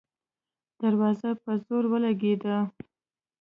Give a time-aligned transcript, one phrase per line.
[0.79, 2.57] دروازه په زور ولګېده.